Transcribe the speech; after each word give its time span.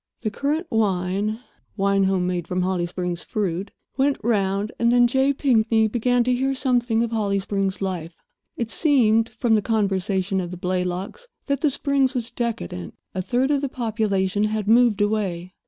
The 0.21 0.31
currant 0.31 0.65
wine—wine 0.71 2.05
home 2.05 2.25
made 2.25 2.47
from 2.47 2.61
the 2.61 2.65
Holly 2.65 2.87
Springs 2.87 3.23
fruit—went 3.23 4.17
round, 4.23 4.71
and 4.79 4.91
then 4.91 5.05
J. 5.05 5.31
Pinkney 5.31 5.87
began 5.87 6.23
to 6.23 6.33
hear 6.33 6.55
something 6.55 7.03
of 7.03 7.11
Holly 7.11 7.37
Springs 7.37 7.83
life. 7.83 8.15
It 8.57 8.71
seemed 8.71 9.29
(from 9.29 9.53
the 9.53 9.61
conversation 9.61 10.41
of 10.41 10.49
the 10.49 10.57
Blaylocks) 10.57 11.27
that 11.45 11.61
the 11.61 11.69
Springs 11.69 12.15
was 12.15 12.31
decadent. 12.31 12.95
A 13.13 13.21
third 13.21 13.51
of 13.51 13.61
the 13.61 13.69
population 13.69 14.45
had 14.45 14.67
moved 14.67 15.01
away. 15.01 15.53